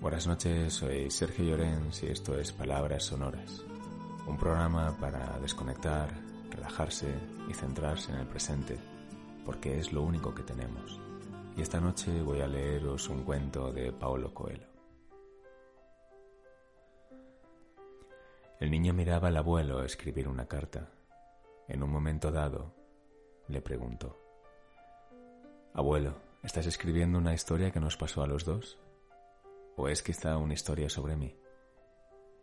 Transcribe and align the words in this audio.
Buenas 0.00 0.28
noches, 0.28 0.74
soy 0.74 1.10
Sergio 1.10 1.44
Llorens 1.44 2.04
y 2.04 2.06
esto 2.06 2.38
es 2.38 2.52
Palabras 2.52 3.02
Sonoras, 3.02 3.64
un 4.28 4.38
programa 4.38 4.96
para 5.00 5.40
desconectar, 5.40 6.08
relajarse 6.50 7.12
y 7.48 7.52
centrarse 7.52 8.12
en 8.12 8.18
el 8.18 8.26
presente, 8.28 8.78
porque 9.44 9.76
es 9.76 9.92
lo 9.92 10.02
único 10.02 10.32
que 10.32 10.44
tenemos. 10.44 11.00
Y 11.56 11.62
esta 11.62 11.80
noche 11.80 12.22
voy 12.22 12.40
a 12.42 12.46
leeros 12.46 13.08
un 13.08 13.24
cuento 13.24 13.72
de 13.72 13.90
Paulo 13.92 14.32
Coelho. 14.32 14.68
El 18.60 18.70
niño 18.70 18.94
miraba 18.94 19.28
al 19.28 19.36
abuelo 19.36 19.82
escribir 19.82 20.28
una 20.28 20.46
carta. 20.46 20.92
En 21.66 21.82
un 21.82 21.90
momento 21.90 22.30
dado, 22.30 22.72
le 23.48 23.60
preguntó, 23.60 24.16
Abuelo, 25.74 26.14
¿estás 26.44 26.66
escribiendo 26.66 27.18
una 27.18 27.34
historia 27.34 27.72
que 27.72 27.80
nos 27.80 27.96
pasó 27.96 28.22
a 28.22 28.28
los 28.28 28.44
dos? 28.44 28.78
¿O 29.80 29.86
es 29.86 30.02
quizá 30.02 30.36
una 30.38 30.54
historia 30.54 30.90
sobre 30.90 31.14
mí? 31.14 31.38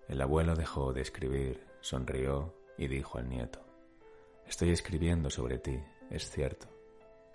El 0.08 0.22
abuelo 0.22 0.56
dejó 0.56 0.94
de 0.94 1.02
escribir, 1.02 1.68
sonrió 1.82 2.56
y 2.78 2.88
dijo 2.88 3.18
al 3.18 3.28
nieto, 3.28 3.60
Estoy 4.48 4.70
escribiendo 4.70 5.30
sobre 5.30 5.58
ti, 5.58 5.78
es 6.10 6.32
cierto. 6.32 6.68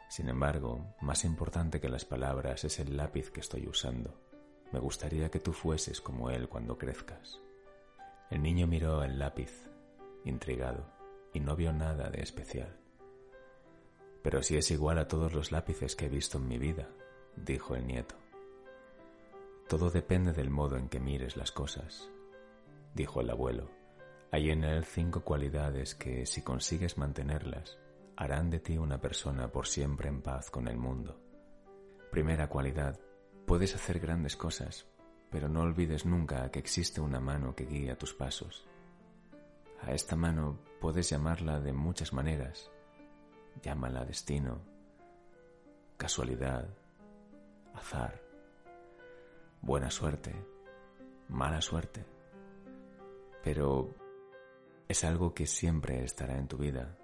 Sin 0.09 0.31
embargo, 0.31 0.95
más 1.03 1.27
importante 1.27 1.83
que 1.83 1.91
las 1.91 2.07
palabras 2.07 2.65
es 2.65 2.81
el 2.81 2.97
lápiz 2.97 3.31
que 3.31 3.41
estoy 3.41 3.69
usando. 3.69 4.19
Me 4.73 4.79
gustaría 4.79 5.31
que 5.31 5.39
tú 5.39 5.53
fueses 5.53 6.01
como 6.01 6.31
él 6.31 6.49
cuando 6.49 6.79
crezcas. 6.79 7.39
El 8.31 8.43
niño 8.43 8.67
miró 8.67 9.05
el 9.05 9.19
lápiz, 9.19 9.69
intrigado, 10.25 10.91
y 11.35 11.41
no 11.41 11.57
vio 11.57 11.75
nada 11.75 12.09
de 12.09 12.23
especial. 12.23 12.75
Pero 14.23 14.43
si 14.43 14.57
es 14.57 14.71
igual 14.71 14.97
a 14.99 15.09
todos 15.09 15.35
los 15.35 15.53
lápices 15.53 15.95
que 15.95 16.07
he 16.07 16.09
visto 16.09 16.39
en 16.39 16.49
mi 16.49 16.57
vida, 16.57 16.89
dijo 17.37 17.75
el 17.75 17.87
nieto. 17.87 18.15
Todo 19.71 19.89
depende 19.89 20.33
del 20.33 20.51
modo 20.51 20.77
en 20.77 20.89
que 20.89 20.99
mires 20.99 21.37
las 21.37 21.53
cosas, 21.53 22.11
dijo 22.93 23.21
el 23.21 23.31
abuelo. 23.31 23.71
Hay 24.33 24.51
en 24.51 24.65
él 24.65 24.85
cinco 24.85 25.23
cualidades 25.23 25.95
que, 25.95 26.27
si 26.27 26.43
consigues 26.43 26.99
mantenerlas, 26.99 27.79
harán 28.17 28.51
de 28.51 28.59
ti 28.59 28.79
una 28.79 29.01
persona 29.01 29.53
por 29.53 29.69
siempre 29.69 30.09
en 30.09 30.23
paz 30.23 30.51
con 30.51 30.67
el 30.67 30.77
mundo. 30.77 31.21
Primera 32.11 32.49
cualidad, 32.49 32.99
puedes 33.47 33.77
hacer 33.77 34.01
grandes 34.01 34.37
cosas, 34.37 34.89
pero 35.31 35.49
no 35.49 35.61
olvides 35.61 36.05
nunca 36.05 36.51
que 36.51 36.59
existe 36.59 37.01
una 37.01 37.21
mano 37.21 37.55
que 37.55 37.67
guía 37.67 37.97
tus 37.97 38.13
pasos. 38.13 38.67
A 39.83 39.93
esta 39.93 40.17
mano 40.17 40.59
puedes 40.81 41.09
llamarla 41.11 41.61
de 41.61 41.73
muchas 41.73 42.13
maneras, 42.13 42.73
Llámala 43.63 44.05
destino, 44.05 44.63
casualidad, 45.97 46.69
azar, 47.73 48.30
buena 49.61 49.91
suerte, 49.91 50.35
mala 51.29 51.61
suerte. 51.61 52.05
Pero 53.43 53.95
es 54.89 55.05
algo 55.05 55.35
que 55.35 55.47
siempre 55.47 56.03
estará 56.05 56.39
en 56.39 56.49
tu 56.49 56.59
vida 56.59 56.99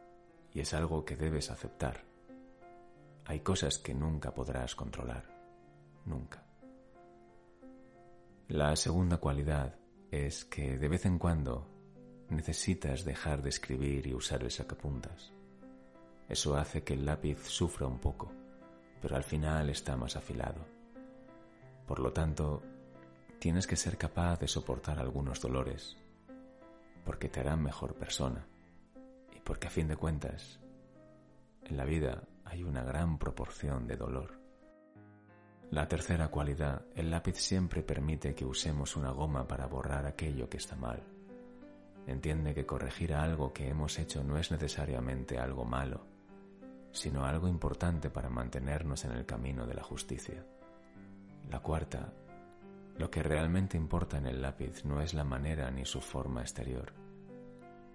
y 0.53 0.61
es 0.61 0.75
algo 0.75 1.05
que 1.05 1.17
debes 1.17 1.51
aceptar. 1.51 2.05
Hay 3.25 3.41
cosas 3.41 3.79
que 3.79 3.95
nunca 3.95 4.33
podrás 4.33 4.75
controlar, 4.75 5.25
nunca. 6.05 6.45
La 8.49 8.77
segunda 8.77 9.19
cualidad 9.19 9.77
es 10.11 10.45
que 10.45 10.79
de 10.79 10.89
vez 10.89 11.05
en 11.07 11.19
cuando 11.19 11.69
necesitas 12.31 13.05
dejar 13.05 13.43
de 13.43 13.49
escribir 13.49 14.07
y 14.07 14.15
usar 14.15 14.43
el 14.43 14.51
sacapuntas. 14.51 15.33
Eso 16.29 16.57
hace 16.57 16.83
que 16.83 16.95
el 16.95 17.05
lápiz 17.05 17.39
sufra 17.45 17.87
un 17.87 17.99
poco, 17.99 18.33
pero 19.01 19.17
al 19.17 19.25
final 19.25 19.71
está 19.71 19.97
más 19.97 20.17
afilado. 20.17 20.76
Por 21.87 22.01
lo 22.01 22.13
tanto, 22.13 22.63
tienes 23.39 23.67
que 23.67 23.77
ser 23.77 23.97
capaz 23.97 24.41
de 24.41 24.49
soportar 24.49 24.99
algunos 24.99 25.41
dolores, 25.41 25.97
porque 27.05 27.29
te 27.29 27.41
harán 27.41 27.63
mejor 27.63 27.95
persona 27.95 28.45
y 29.35 29.41
porque 29.41 29.69
a 29.69 29.71
fin 29.71 29.87
de 29.87 29.97
cuentas, 29.97 30.59
en 31.65 31.77
la 31.77 31.85
vida 31.85 32.23
hay 32.45 32.65
una 32.65 32.83
gran 32.83 33.19
proporción 33.19 33.87
de 33.87 33.97
dolor. 33.97 34.41
La 35.71 35.89
tercera 35.89 36.29
cualidad, 36.29 36.83
el 36.95 37.11
lápiz 37.11 37.37
siempre 37.37 37.83
permite 37.83 38.35
que 38.35 38.45
usemos 38.45 38.97
una 38.97 39.11
goma 39.11 39.47
para 39.47 39.67
borrar 39.67 40.07
aquello 40.07 40.49
que 40.49 40.59
está 40.59 40.77
mal. 40.77 41.03
Entiende 42.07 42.55
que 42.55 42.67
corregir 42.67 43.15
algo 43.15 43.53
que 43.53 43.69
hemos 43.69 43.99
hecho 43.99 44.23
no 44.23 44.39
es 44.39 44.53
necesariamente 44.53 45.39
algo 45.39 45.65
malo, 45.65 46.07
sino 46.93 47.25
algo 47.25 47.49
importante 47.49 48.11
para 48.11 48.31
mantenernos 48.31 49.05
en 49.05 49.13
el 49.13 49.27
camino 49.27 49.67
de 49.67 49.75
la 49.75 49.83
justicia. 49.83 50.45
La 51.51 51.61
cuarta, 51.61 52.13
lo 52.99 53.11
que 53.11 53.23
realmente 53.23 53.77
importa 53.77 54.19
en 54.19 54.27
el 54.27 54.43
lápiz 54.43 54.85
no 54.85 55.01
es 55.01 55.15
la 55.15 55.25
manera 55.25 55.71
ni 55.71 55.85
su 55.85 56.01
forma 56.01 56.41
exterior, 56.41 56.93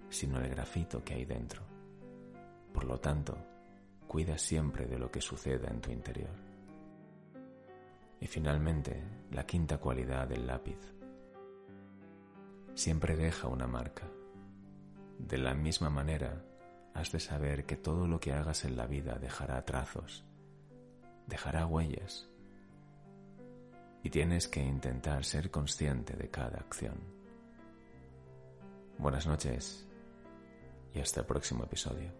sino 0.08 0.38
el 0.40 0.48
grafito 0.48 1.04
que 1.04 1.14
hay 1.14 1.24
dentro. 1.24 1.62
Por 2.72 2.84
lo 2.84 2.98
tanto, 2.98 3.36
cuida 4.06 4.38
siempre 4.38 4.86
de 4.86 4.98
lo 4.98 5.10
que 5.10 5.20
suceda 5.20 5.68
en 5.68 5.80
tu 5.80 5.90
interior. 5.90 6.34
Y 8.20 8.26
finalmente, 8.26 9.02
la 9.32 9.44
quinta 9.44 9.78
cualidad 9.78 10.28
del 10.28 10.46
lápiz. 10.46 10.78
Siempre 12.74 13.16
deja 13.16 13.48
una 13.48 13.66
marca. 13.66 14.08
De 15.18 15.36
la 15.36 15.54
misma 15.54 15.90
manera, 15.90 16.42
has 16.94 17.12
de 17.12 17.20
saber 17.20 17.66
que 17.66 17.76
todo 17.76 18.06
lo 18.06 18.20
que 18.20 18.32
hagas 18.32 18.64
en 18.64 18.76
la 18.76 18.86
vida 18.86 19.18
dejará 19.18 19.64
trazos, 19.64 20.24
dejará 21.26 21.66
huellas, 21.66 22.31
y 24.02 24.10
tienes 24.10 24.48
que 24.48 24.60
intentar 24.60 25.24
ser 25.24 25.50
consciente 25.50 26.14
de 26.16 26.28
cada 26.28 26.58
acción. 26.58 26.94
Buenas 28.98 29.26
noches 29.26 29.86
y 30.94 31.00
hasta 31.00 31.20
el 31.20 31.26
próximo 31.26 31.64
episodio. 31.64 32.10